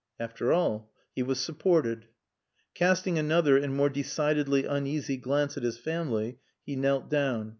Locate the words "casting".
2.73-3.19